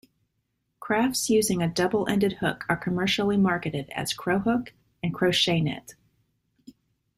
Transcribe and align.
Crafts 0.79 1.29
using 1.29 1.61
a 1.61 1.69
double-ended 1.69 2.37
hook 2.41 2.65
are 2.67 2.75
commercially 2.75 3.37
marketed 3.37 3.87
as 3.91 4.13
Cro-hook 4.13 4.73
and 5.03 5.13
Crochenit. 5.13 5.93